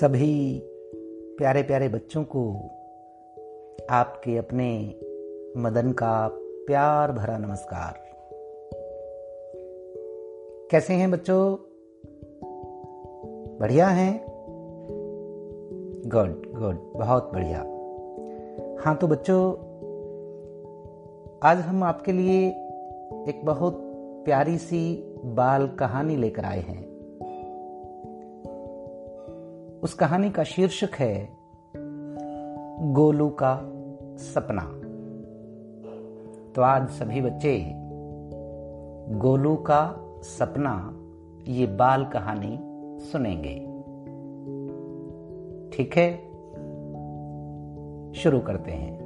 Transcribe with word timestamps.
सभी 0.00 0.62
प्यारे 1.38 1.62
प्यारे 1.62 1.88
बच्चों 1.88 2.24
को 2.24 2.52
आपके 3.90 4.36
अपने 4.36 4.94
मदन 5.56 5.92
का 5.92 6.28
प्यार 6.66 7.12
भरा 7.12 7.38
नमस्कार। 7.38 7.94
कैसे 10.70 10.94
हैं 10.94 11.10
बच्चों? 11.10 11.56
बढ़िया 13.58 13.88
हैं? 13.88 14.24
गुड 16.06 16.52
गुड 16.60 16.92
बहुत 16.96 17.30
बढ़िया। 17.34 17.58
हाँ 18.84 18.96
तो 18.96 19.06
बच्चों, 19.06 19.52
आज 21.42 21.58
हम 21.58 21.84
आपके 21.84 22.12
लिए 22.12 22.48
एक 23.28 23.40
बहुत 23.44 23.82
प्यारी 24.24 24.58
सी 24.58 25.14
बाल 25.24 25.68
कहानी 25.68 26.16
लेकर 26.16 26.44
आए 26.44 26.60
हैं। 26.60 26.89
उस 29.82 29.94
कहानी 29.94 30.30
का 30.30 30.44
शीर्षक 30.44 30.94
है, 30.94 31.28
गोलू 32.92 33.28
का 33.28 33.60
सपना। 34.16 34.62
तो 36.54 36.62
आज 36.62 36.88
सभी 36.88 37.20
बच्चे, 37.20 37.72
गोलू 39.18 39.56
का 39.56 39.96
सपना, 40.22 40.96
ये 41.48 41.66
बाल 41.66 42.04
कहानी 42.04 42.58
सुनेंगे। 43.00 43.54
ठीक 45.76 45.96
है? 45.96 46.16
शुरू 48.12 48.40
करते 48.40 48.72
हैं। 48.72 49.00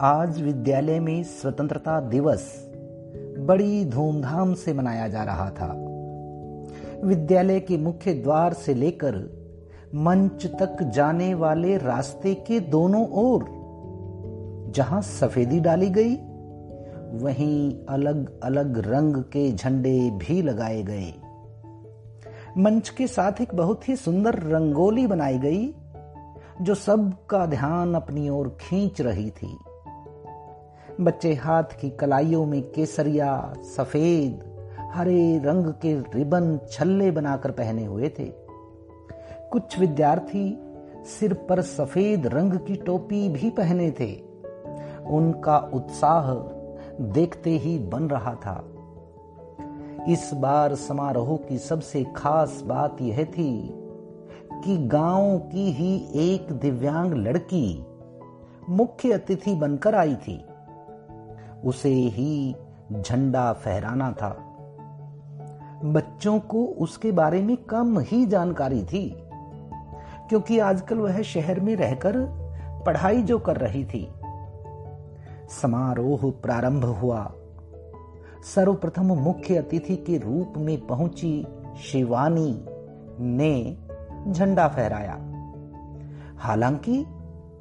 आज 0.00 0.42
विद्यालय 0.42 1.00
में 1.00 1.22
स्वतंत्रता 1.22 2.00
दिवस 2.00 2.72
बड़ी 3.38 3.84
धूमधाम 3.84 4.54
से 4.54 4.72
मनाया 4.72 5.08
जा 5.08 5.24
रहा 5.24 5.50
था। 5.50 5.89
विद्यालय 7.04 7.60
के 7.60 7.76
मुख्य 7.76 8.12
द्वार 8.14 8.52
से 8.52 8.74
लेकर 8.74 9.14
मंच 9.94 10.46
तक 10.46 10.82
जाने 10.82 11.34
वाले 11.34 11.76
रास्ते 11.76 12.34
के 12.34 12.60
दोनों 12.60 13.08
ओर, 13.08 13.44
जहाँ 14.74 15.02
सफेदी 15.02 15.60
डाली 15.60 15.90
गई, 15.90 16.16
वहीं 17.24 17.74
अलग 17.88 18.40
अलग 18.40 18.78
रंग 18.78 19.16
के 19.16 19.52
झंडे 19.52 20.10
भी 20.10 20.42
लगाए 20.42 20.82
गए। 20.82 21.14
मंच 22.58 22.88
के 22.88 23.06
साथ 23.06 23.40
एक 23.40 23.54
बहुत 23.54 23.88
ही 23.88 23.96
सुंदर 23.96 24.34
रंगोली 24.34 25.06
बनाई 25.06 25.38
गई, 25.38 25.74
जो 26.62 26.74
सबका 26.74 27.46
ध्यान 27.46 27.94
अपनी 27.94 28.28
ओर 28.28 28.48
खींच 28.60 29.00
रही 29.00 29.30
थी। 29.30 29.58
बच्चे 31.00 31.34
हाथ 31.34 31.80
की 31.80 31.90
कलाइयों 31.90 32.46
में 32.46 32.62
केसरिया, 32.62 33.54
सफ़ेद 33.76 34.49
हरे 34.90 35.38
रंग 35.38 35.66
के 35.66 36.00
रिबन 36.00 36.58
छल्ले 36.70 37.10
बनाकर 37.10 37.50
पहने 37.50 37.84
हुए 37.84 38.08
थे। 38.08 38.32
कुछ 39.50 39.78
विद्यार्थी 39.78 40.62
सिर 41.04 41.34
पर 41.34 41.62
सफ़ेद 41.62 42.26
रंग 42.26 42.52
की 42.52 42.76
टोपी 42.76 43.28
भी 43.28 43.50
पहने 43.50 43.90
थे। 43.90 44.22
उनका 45.06 45.58
उत्साह 45.58 46.34
देखते 47.02 47.50
ही 47.50 47.78
बन 47.78 48.02
रहा 48.02 48.34
था। 48.34 48.64
इस 50.08 50.30
बार 50.34 50.74
समारोह 50.74 51.36
की 51.36 51.58
सबसे 51.58 52.04
खास 52.16 52.62
बात 52.66 52.96
यह 53.00 53.24
थी 53.24 53.70
कि 54.64 54.76
गाँव 54.76 55.38
की 55.38 55.70
ही 55.70 56.08
एक 56.14 56.52
दिव्यांग 56.52 57.14
लड़की 57.14 57.86
मुख्य 58.68 59.12
अतिथि 59.12 59.54
बनकर 59.54 59.94
आई 59.94 60.14
थी। 60.14 60.44
उसे 61.64 61.88
ही 61.88 62.56
झंडा 63.00 63.52
फहराना 63.52 64.12
था। 64.12 64.49
बच्चों 65.84 66.38
को 66.38 66.64
उसके 66.64 67.12
बारे 67.12 67.42
में 67.42 67.56
कम 67.56 67.98
ही 68.00 68.26
जानकारी 68.26 68.82
थी, 68.84 69.16
क्योंकि 70.28 70.58
आजकल 70.58 70.98
वह 70.98 71.22
शहर 71.22 71.60
में 71.60 71.76
रहकर 71.76 72.12
पढ़ाई 72.86 73.22
जो 73.22 73.38
कर 73.38 73.56
रही 73.56 73.84
थी। 73.84 74.08
समारोह 75.62 76.30
प्रारंभ 76.42 76.84
हुआ। 76.84 77.32
सर्वप्रथम 78.54 79.06
मुख्य 79.06 79.56
अतिथि 79.56 79.96
के 79.96 80.18
रूप 80.18 80.52
में 80.56 80.86
पहुँची 80.86 81.46
शिवानी 81.82 82.64
ने 83.20 83.78
झंडा 84.32 84.68
फहराया। 84.68 85.18
हालाँकि 86.38 87.06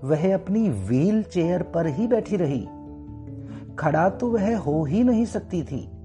वह 0.03 0.33
अपनी 0.33 0.69
व्हील 0.69 1.23
चेयर 1.23 1.63
पर 1.63 1.87
ही 1.87 2.07
बैठी 2.07 2.35
रही। 2.35 2.67
खड़ा 3.75 4.09
तो 4.09 4.27
वह 4.27 4.57
हो 4.57 4.83
ही 4.83 5.03
नहीं 5.03 5.25
सकती 5.25 5.63
थी। 5.63 5.98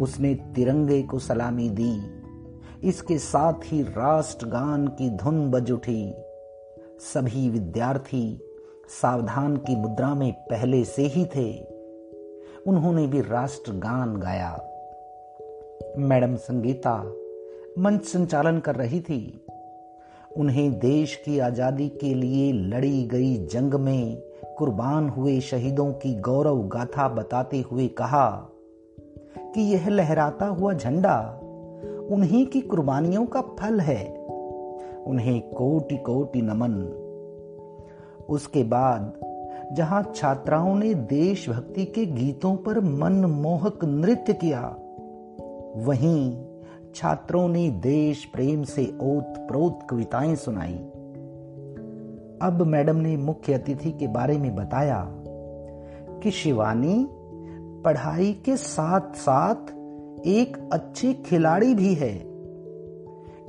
उसने 0.00 0.34
तिरंगे 0.34 1.02
को 1.02 1.18
सलामी 1.18 1.68
दी। 1.70 1.94
इसके 2.88 3.18
साथ 3.18 3.52
ही 3.64 3.82
राष्ट्रगान 3.82 4.86
की 4.88 5.10
धुन 5.10 5.50
बज 5.50 5.70
उठी। 5.70 6.14
सभी 7.00 7.50
विद्यार्थी 7.50 8.40
सावधान 8.88 9.56
की 9.56 9.76
मुद्रा 9.76 10.14
में 10.14 10.32
पहले 10.32 10.84
से 10.84 11.06
ही 11.06 11.24
थे। 11.24 11.50
उन्होंने 12.66 13.06
भी 13.06 13.20
राष्ट्रगान 13.20 14.16
गाया। 14.16 14.52
मैडम 15.98 16.36
संगीता 16.36 16.96
मंच 17.78 18.04
संचालन 18.04 18.58
कर 18.58 18.74
रही 18.74 19.00
थी। 19.00 19.46
उन्हें 20.36 20.78
देश 20.78 21.14
की 21.16 21.38
आज़ादी 21.38 21.88
के 21.88 22.14
लिए 22.14 22.52
लड़ी 22.52 23.02
गई 23.04 23.36
जंग 23.46 23.74
में 23.74 24.22
कुर्बान 24.58 25.08
हुए 25.08 25.40
शहीदों 25.40 25.92
की 25.92 26.14
गौरव 26.14 26.62
गाथा 26.68 27.08
बताते 27.08 27.60
हुए 27.60 27.88
कहा 27.88 28.28
कि 29.38 29.60
यह 29.60 29.88
लहराता 29.88 30.46
हुआ 30.46 30.72
झंडा 30.72 31.40
उन्हीं 32.10 32.46
की 32.46 32.60
कुर्बानियों 32.60 33.26
का 33.26 33.40
फल 33.40 33.80
है, 33.80 34.14
उन्हें 35.06 35.50
कोटि 35.50 35.96
कोटि 35.96 36.42
नमन। 36.42 36.72
उसके 38.28 38.62
बाद, 38.62 39.14
जहाँ 39.72 40.12
छात्राओं 40.14 40.74
ने 40.74 40.94
देशभक्ति 40.94 41.84
के 41.84 42.06
गीतों 42.06 42.56
पर 42.56 42.80
मनमोहक 42.80 43.84
नृत्य 43.84 44.32
किया, 44.32 44.76
वहीं 45.76 46.44
छात्रों 46.94 47.48
ने 47.48 47.70
देश 47.70 48.24
प्रेम 48.24 48.62
से 48.62 48.84
ओत 48.84 49.34
प्रोत 49.38 49.78
कविताएँ 49.90 50.34
सुनाई। 50.34 50.78
अब 52.42 52.64
मैडम 52.66 52.96
ने 52.96 53.16
मुख्य 53.16 53.52
अतिथि 53.52 53.92
के 53.92 54.06
बारे 54.06 54.38
में 54.38 54.56
बताया 54.56 55.06
कि 56.22 56.30
शिवानी 56.30 57.08
पढ़ाई 57.84 58.32
के 58.44 58.56
साथ 58.56 59.00
साथ 59.00 59.70
एक 60.26 60.70
अच्छे 60.72 61.12
खिलाड़ी 61.12 61.74
भी 61.74 61.94
है। 61.94 62.18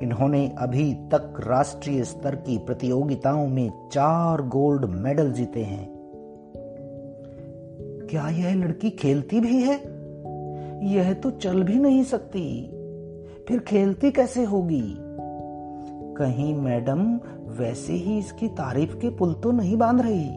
इन्होंने 0.03 0.55
अभी 0.57 0.93
तक 0.93 1.33
राष्ट्रीय 1.47 2.03
स्तर 2.03 2.35
की 2.35 2.57
प्रतियोगिताओं 2.57 3.47
में 3.47 3.89
चार 3.91 4.41
गोल्ड 4.41 4.85
मेडल 4.85 5.31
जीते 5.31 5.63
हैं। 5.63 5.91
क्या 8.09 8.29
यह 8.29 8.55
लड़की 8.55 8.89
खेलती 8.89 9.39
भी 9.39 9.63
है? 9.63 9.75
यह 10.93 11.13
तो 11.13 11.31
चल 11.31 11.63
भी 11.63 11.75
नहीं 11.75 12.03
सकती। 12.03 12.67
फिर 13.47 13.59
खेलती 13.59 14.11
कैसे 14.11 14.43
होगी? 14.43 14.95
कहीं 16.17 16.55
मैडम 16.55 17.19
वैसे 17.47 17.93
ही 17.93 18.19
इसकी 18.19 18.47
तारीफ़ 18.47 18.95
के 18.95 19.09
पुल 19.09 19.33
तो 19.33 19.51
नहीं 19.51 19.77
बाँध 19.77 20.01
रही। 20.01 20.29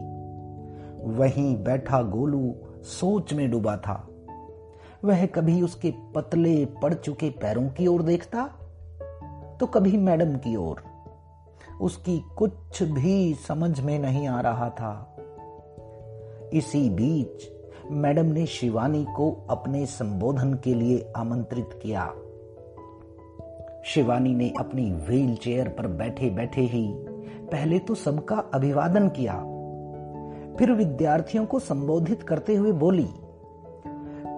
वहीं 1.03 1.63
बैठा 1.63 2.01
गोलू 2.01 2.55
सोच 2.85 3.33
में 3.33 3.49
डूबा 3.51 3.75
था। 3.77 4.07
वह 5.05 5.25
कभी 5.25 5.61
उसके 5.61 5.93
पतले 6.15 6.65
पड़ 6.65 6.93
चुके 6.93 7.29
पैरों 7.29 7.67
की 7.69 7.87
ओर 7.87 8.01
देखता 8.01 8.45
तो 9.59 9.65
कभी 9.65 9.97
मैडम 9.97 10.35
की 10.35 10.55
ओर। 10.55 10.83
उसकी 11.81 12.17
कुछ 12.37 12.83
भी 12.83 13.33
समझ 13.47 13.79
में 13.79 13.97
नहीं 13.99 14.27
आ 14.27 14.41
रहा 14.41 14.69
था। 14.69 15.15
इसी 16.53 16.89
बीच 16.89 17.49
मैडम 17.91 18.25
ने 18.25 18.45
शिवानी 18.45 19.05
को 19.15 19.31
अपने 19.49 19.85
संबोधन 19.85 20.53
के 20.53 20.73
लिए 20.73 21.11
आमंत्रित 21.17 21.79
किया। 21.83 22.05
शिवानी 23.85 24.33
ने 24.35 24.53
अपनी 24.59 24.89
व्हील 24.91 25.35
चेयर 25.35 25.69
पर 25.69 25.87
बैठे 25.87 26.29
बैठे 26.29 26.61
ही 26.61 26.87
पहले 27.51 27.79
तो 27.79 27.95
सबका 27.95 28.35
अभिवादन 28.53 29.09
किया। 29.09 29.33
फिर 30.59 30.71
विद्यार्थियों 30.71 31.45
को 31.45 31.59
संबोधित 31.59 32.23
करते 32.23 32.55
हुए 32.55 32.71
बोली, 32.71 33.07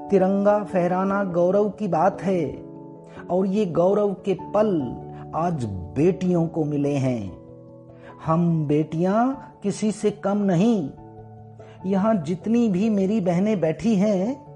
तिरंगा 0.10 0.64
फहराना 0.64 1.24
गौरव 1.24 1.69
की 1.69 1.88
बात 1.88 2.22
है, 2.22 2.46
और 3.30 3.46
ये 3.46 3.66
गौरव 3.66 4.14
के 4.14 4.34
पल 4.34 4.69
आज 5.36 5.66
बेटियों 5.96 6.48
को 6.48 6.64
मिले 6.64 6.96
हैं। 6.96 7.38
हम 8.25 8.68
बेटियाँ 8.68 9.54
किसी 9.64 9.92
से 9.92 10.12
कम 10.12 10.38
नहीं, 10.38 10.90
यहाँ 11.86 12.16
जितनी 12.16 12.69
भी 12.69 12.90
मेरी 12.90 13.22
बहनें 13.22 13.60
बैठी 13.60 13.96
हैं, 13.96 14.48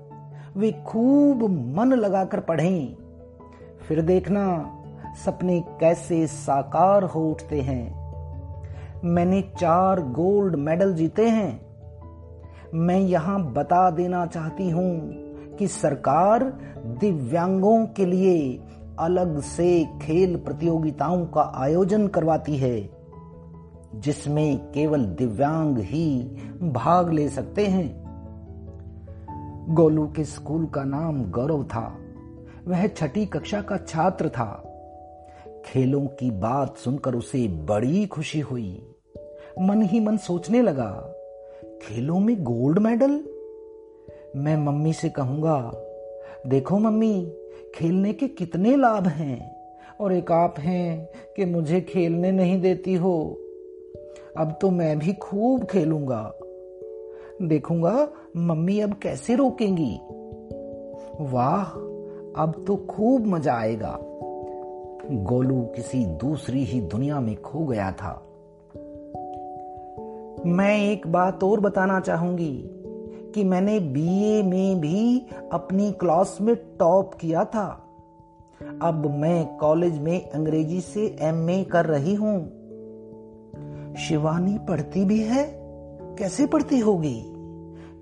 वे 0.58 0.72
खूब 0.88 1.44
मन 1.78 1.94
लगाकर 1.94 2.40
पढ़ें। 2.40 2.96
फिर 3.88 4.02
देखना, 4.02 4.46
सपने 5.26 5.64
कैसे 5.80 6.28
साकार 6.28 7.04
हो 7.04 7.30
उठते 7.30 7.62
हैं। 7.62 8.01
मैंने 9.06 9.42
चार 9.42 10.02
गोल्ड 10.02 10.56
मेडल 10.56 10.94
जीते 10.94 11.30
हैं। 11.30 11.62
मैं 12.74 13.00
यहाँ 13.00 13.54
बता 13.54 13.90
देना 13.90 14.26
चाहती 14.26 14.70
हूँ 14.70 15.12
कि 15.56 15.68
सरकार 15.68 16.44
दिव्यांगों 16.78 17.86
के 17.86 18.06
लिए 18.06 18.64
अलग 19.00 19.42
से 19.42 19.86
खेल 20.02 20.36
प्रतियोगिताओं 20.36 21.26
का 21.26 21.52
आयोजन 21.56 22.08
करवाती 22.08 22.58
है, 22.58 22.90
जिसमें 23.96 24.58
केवल 24.72 25.06
दिव्यांग 25.06 25.78
ही 25.78 26.22
भाग 26.64 27.14
ले 27.14 27.30
सकते 27.30 27.68
हैं। 27.68 28.02
गोलू 29.70 30.08
के 30.08 30.24
स्कूल 30.24 30.66
का 30.66 30.84
नाम 30.84 31.32
गौरव 31.32 31.64
था। 31.64 31.98
वह 32.68 32.88
छठी 32.88 33.26
कक्षा 33.26 33.62
का 33.62 33.78
छात्र 33.78 34.30
था। 34.30 34.68
खेलों 35.66 36.06
की 36.06 36.32
बात 36.32 36.78
सुनकर 36.78 37.16
उसे 37.16 37.48
बड़ी 37.48 38.06
खुशी 38.06 38.40
हुई। 38.40 38.91
मन 39.62 39.82
ही 39.82 40.00
मन 40.00 40.18
सोचने 40.18 40.62
लगा, 40.62 41.14
खेलों 41.82 42.20
में 42.20 42.44
गोल्ड 42.44 42.80
मेडल? 42.80 43.24
मैं 44.36 44.58
मम्मी 44.58 44.94
से 44.94 45.10
कहूँगा, 45.10 45.72
देखो 46.48 46.80
मम्मी, 46.80 47.34
खेलने 47.76 48.14
के 48.14 48.28
कितने 48.28 48.76
लाभ 48.76 49.08
हैं, 49.08 49.56
और 50.02 50.14
एक 50.14 50.32
आप 50.32 50.56
हैं 50.60 51.10
कि 51.36 51.46
मुझे 51.46 51.82
खेलने 51.82 52.32
नहीं 52.32 52.62
देती 52.62 52.94
हो। 52.94 53.38
अब 54.38 54.58
तो 54.62 54.70
मैं 54.70 55.00
भी 55.00 55.14
खूब 55.14 55.64
खेलूँगा। 55.64 56.34
देखूँगा 57.42 58.10
मम्मी 58.38 58.80
अब 58.80 58.94
कैसे 58.94 59.36
रोकेंगी? 59.36 60.00
वाह, 61.20 61.64
अब 62.44 62.64
तो 62.68 62.76
खूब 62.76 63.28
मज़ा 63.28 63.54
आएगा। 63.54 63.98
गोलू 65.12 65.62
किसी 65.62 66.06
दूसरी 66.06 66.64
ही 66.64 66.82
दुनिया 66.82 67.20
में 67.20 67.36
खो 67.36 67.60
गया 67.60 67.92
था। 67.92 68.31
मैं 70.46 70.78
एक 70.78 71.08
बात 71.08 71.44
और 71.44 71.60
बताना 71.60 72.00
चाहूँगी 72.00 72.64
कि 73.36 73.44
मैंने 73.44 73.80
बीए 73.80 74.44
में 74.44 74.82
भी 74.82 75.26
अपनी 75.54 75.92
क्लास 75.92 76.38
में 76.42 76.56
टॉप 76.56 77.14
किया 77.14 77.46
था। 77.46 77.88
अब 78.82 79.10
मैं 79.12 79.58
कॉलेज 79.58 80.00
में 80.00 80.30
अंग्रेज़ी 80.30 80.82
से 80.82 81.18
एमए 81.22 81.64
कर 81.64 81.86
रही 81.86 82.14
हूँ। 82.14 82.46
शिवानी 83.96 84.58
पढ़ती 84.58 85.06
भी 85.06 85.20
है? 85.20 85.44
कैसे 86.20 86.48
पढ़ती 86.48 86.80
होगी? 86.80 87.24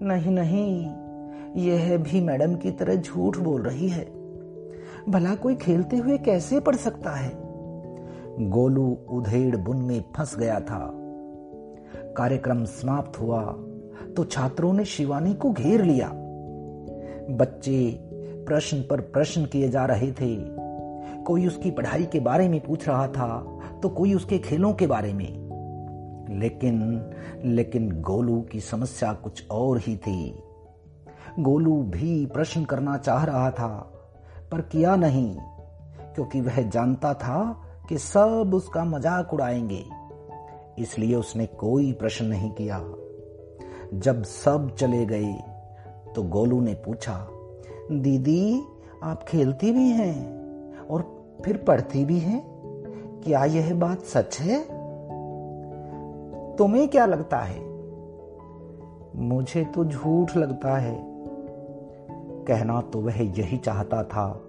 नहीं 0.01 0.31
नहीं, 0.31 0.88
यह 1.65 1.97
भी 1.97 2.21
मैडम 2.21 2.56
की 2.56 2.71
तरह 2.71 2.95
झूठ 2.95 3.38
बोल 3.38 3.62
रही 3.62 3.89
है। 3.89 4.06
भला 5.09 5.36
कोई 5.36 5.56
खेलते 5.56 5.97
हुए 5.97 6.18
कैसे 6.18 6.59
पढ़ 6.59 6.75
सकता 6.75 7.12
है? 7.12 7.31
गोलू 8.50 8.97
उधेड़ 9.09 9.57
बुन 9.57 9.77
में 9.77 10.03
फंस 10.18 10.38
गया 10.38 10.59
था। 10.59 10.99
कार्यक्रम 12.19 12.63
समाप्त 12.66 13.19
हुआ 13.19 13.42
तो 14.16 14.24
छात्रों 14.25 14.74
ने 14.74 14.86
शिवानी 14.86 15.33
को 15.33 15.51
घेर 15.51 15.83
लिया। 15.83 16.10
बच्चे 17.36 17.80
प्रश्न 18.48 18.81
पर 18.81 19.01
प्रश्न 19.07 19.45
किए 19.45 19.69
जा 19.69 19.86
रहे 19.86 20.12
थे। 20.12 20.36
कोई 21.24 21.48
उसकी 21.48 21.71
पढ़ाई 21.71 22.06
के 22.06 22.19
बारे 22.19 22.48
में 22.50 22.60
पूछ 22.60 22.88
रहा 22.88 23.07
था 23.07 23.27
तो 23.81 23.89
कोई 23.89 24.13
उसके 24.13 24.38
खेलों 24.39 24.74
के 24.74 24.88
बारे 24.88 25.13
में। 25.13 25.27
लेकिन 26.39 26.80
लेकिन 27.45 27.89
गोलू 28.01 28.39
की 28.42 28.60
समस्या 28.60 29.12
कुछ 29.13 29.48
और 29.51 29.77
ही 29.77 29.95
थी। 29.98 30.44
गोलू 31.39 31.75
भी 31.92 32.25
प्रश्न 32.25 32.63
करना 32.63 32.98
चाह 32.98 33.24
रहा 33.25 33.50
था, 33.51 33.68
पर 34.51 34.62
किया 34.62 34.95
नहीं, 34.95 35.36
क्योंकि 36.15 36.42
वह 36.42 36.62
जानता 36.69 37.13
था 37.13 37.39
कि 37.89 37.98
सब 37.98 38.51
उसका 38.54 38.83
मज़ाक 38.86 39.33
उड़ाएँगे। 39.33 39.83
इसलिए 40.80 41.16
उसने 41.16 41.46
कोई 41.46 41.92
प्रश्न 41.94 42.26
नहीं 42.26 42.52
किया। 42.52 42.94
जब 43.94 44.24
सब 44.24 44.76
चले 44.76 45.06
गए 45.06 45.34
तो 46.16 46.24
गोलू 46.24 46.62
ने 46.62 46.74
पूछा, 46.74 47.28
दीदी, 47.92 48.62
आप 49.04 49.24
खेलती 49.24 49.72
भी 49.72 49.90
हैं 49.90 50.38
और 50.80 51.24
फिर 51.46 51.58
पढ़ती 51.58 52.06
भी 52.06 52.20
हैं? 52.20 52.42
क्या 53.24 53.46
यह 53.46 53.74
बात 53.76 54.02
सच 54.02 54.40
है? 54.40 54.64
तुम्हें 56.56 56.88
क्या 56.88 57.06
लगता 57.06 57.38
है? 57.38 57.70
मुझे 59.16 59.66
तो 59.66 59.86
झूठ 59.86 60.38
लगता 60.38 60.78
है। 60.78 61.00
कहना 62.48 62.82
तो 62.82 63.00
वह 63.00 63.40
यही 63.40 63.58
चाहता 63.58 64.04
था, 64.04 64.42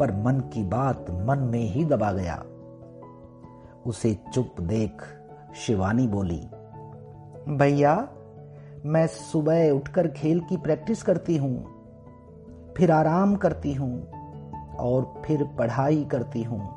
पर 0.00 0.22
मन 0.24 0.40
की 0.40 0.64
बात 0.64 1.06
मन 1.10 1.38
में 1.38 1.64
ही 1.64 1.84
दबा 1.84 2.12
गया। 2.12 2.44
उसे 3.86 4.18
चुप 4.34 4.60
देख 4.60 4.92
शिवानी 5.54 6.06
बोली, 6.06 6.48
भैया, 7.48 8.08
मैं 8.86 9.06
सुबह 9.06 9.70
उठकर 9.70 10.08
खेल 10.08 10.40
की 10.40 10.56
प्रैक्टिस 10.56 11.02
करती 11.02 11.36
हूँ, 11.36 11.64
फिर 12.76 12.90
आराम 12.90 13.36
करती 13.36 13.72
हूँ 13.72 14.10
और 14.76 15.22
फिर 15.26 15.44
पढ़ाई 15.44 16.04
करती 16.04 16.42
हूँ। 16.42 16.76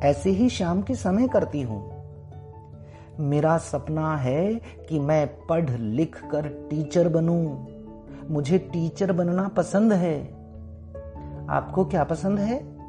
ऐसे 0.00 0.30
ही 0.30 0.48
शाम 0.48 0.82
के 0.82 0.94
समय 0.94 1.28
करती 1.28 1.62
हूँ। 1.62 2.00
मेरा 3.20 3.58
सपना 3.58 4.16
है 4.16 4.54
कि 4.88 4.98
मैं 4.98 5.46
पढ़ 5.46 5.70
लिख 5.70 6.16
कर 6.30 6.46
टीचर 6.70 7.08
बनूं। 7.08 7.66
मुझे 8.30 8.58
टीचर 8.58 9.12
बनना 9.12 9.48
पसंद 9.48 9.92
है। 9.92 10.40
आपको 11.50 11.84
क्या 11.84 12.04
पसंद 12.04 12.38
है? 12.38 12.80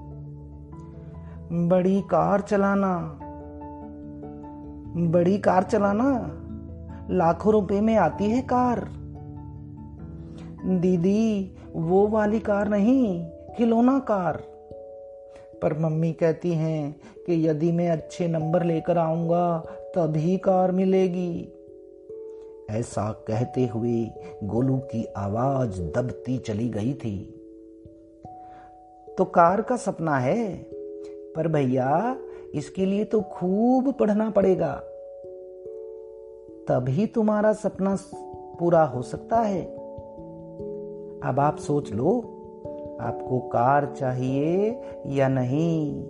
बड़ी 1.67 2.01
कार 2.01 2.41
चलाना 2.41 3.19
बड़ी 4.97 5.37
कार 5.37 5.63
चलाना। 5.63 6.37
लाखों 7.11 7.53
रुपए 7.53 7.81
में 7.81 7.95
आती 7.95 8.25
है 8.25 8.41
कार। 8.41 8.89
दीदी, 10.65 11.55
वो 11.75 12.07
वाली 12.07 12.39
कार 12.39 12.69
नहीं, 12.69 13.25
खिलौना 13.57 13.99
कार। 13.99 14.43
पर 15.61 15.79
मम्मी 15.79 16.13
कहती 16.13 16.51
हैं 16.51 16.95
कि 17.25 17.47
यदि 17.47 17.71
मैं 17.71 17.89
अच्छे 17.89 18.27
नंबर 18.27 18.63
लेकर 18.63 18.97
आऊँगा, 18.97 19.59
तभी 19.95 20.37
कार 20.37 20.71
मिलेगी। 20.71 21.53
ऐसा 22.69 23.11
कहते 23.11 23.65
हुए 23.65 24.09
गोलू 24.43 24.77
की 24.77 25.05
आवाज़ 25.05 25.81
दबती 25.81 26.37
चली 26.37 26.69
गई 26.69 26.93
थी। 26.93 27.37
तो 29.17 29.25
कार 29.25 29.61
का 29.61 29.75
सपना 29.75 30.17
है। 30.17 30.55
पर 31.35 31.47
भैया 31.47 32.17
इसके 32.55 32.85
लिए 32.85 33.03
तो 33.03 33.21
खूब 33.21 33.93
पढ़ना 33.93 34.29
पड़ेगा। 34.29 34.73
तभी 36.67 37.05
तुम्हारा 37.05 37.53
सपना 37.53 37.97
पूरा 38.59 38.83
हो 38.83 39.01
सकता 39.01 39.41
है। 39.41 39.61
अब 41.23 41.35
आप 41.39 41.57
सोच 41.57 41.93
लो, 41.93 42.37
आपको 43.01 43.39
कार 43.39 43.93
चाहिए 43.97 44.81
या 45.07 45.27
नहीं? 45.27 46.07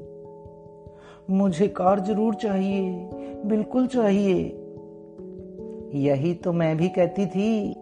मुझे 1.29 1.67
कार 1.67 1.99
ज़रूर 1.99 2.35
चाहिए, 2.35 3.09
बिल्कुल 3.45 3.87
चाहिए। 3.87 4.57
यही 5.99 6.33
तो 6.33 6.53
मैं 6.53 6.77
भी 6.77 6.89
कहती 6.89 7.25
थी 7.25 7.75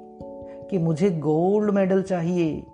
कि 0.70 0.78
मुझे 0.78 1.10
गोल्ड 1.10 1.72
मेडल 1.72 2.02
चाहिए। 2.02 2.66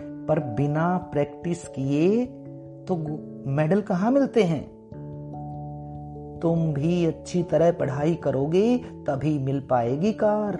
पर 0.00 0.40
बिना 0.40 0.96
प्रैक्टिस 1.12 1.68
किए 1.68 2.26
तो 2.88 2.96
मेडल 3.50 3.80
कहाँ 3.80 4.10
मिलते 4.10 4.42
हैं? 4.42 4.77
तुम 6.42 6.72
भी 6.72 7.06
अच्छी 7.06 7.42
तरह 7.42 7.72
पढ़ाई 7.72 8.14
करोगे, 8.14 8.78
तभी 8.78 9.38
मिल 9.38 9.60
पाएगी 9.60 10.12
कार। 10.12 10.58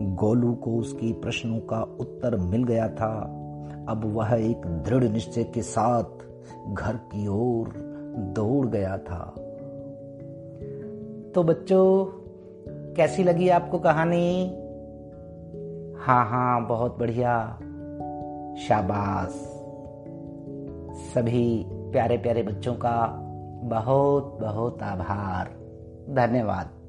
गोलू 0.00 0.52
को 0.52 0.70
उसकी 0.70 1.12
प्रश्नों 1.12 1.60
का 1.60 1.82
उत्तर 2.00 2.36
मिल 2.36 2.64
गया 2.64 2.88
था। 2.88 3.36
अब 3.88 4.04
वह 4.04 4.30
एक 4.32 4.66
दृढ़ 4.66 5.04
निश्चय 5.04 5.44
के 5.44 5.62
साथ 5.62 6.04
घर 6.72 6.96
की 6.96 7.26
ओर 7.26 7.72
दौड़ 8.18 8.66
गया 8.66 8.98
था। 8.98 9.34
तो 11.34 11.42
बच्चों, 11.42 12.04
कैसी 12.94 13.24
लगी 13.24 13.48
आपको 13.48 13.78
कहानी? 13.78 14.46
हाँ 15.98 16.26
हाँ 16.26 16.66
बहुत 16.66 16.98
बढ़िया। 16.98 17.60
शाबाश। 18.56 19.28
सभी 21.14 21.64
प्यारे 21.68 22.16
प्यारे 22.16 22.42
बच्चों 22.42 22.74
का 22.74 23.26
बहुत 23.62 24.38
बहुत 24.40 24.82
आभार। 24.82 25.48
धन्यवाद। 26.14 26.79